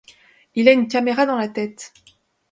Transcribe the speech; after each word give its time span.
Il 0.55 0.67
a 0.67 0.71
une 0.71 0.87
caméra 0.87 1.27
dans 1.27 1.35
la 1.37 1.47
tête. 1.47 1.93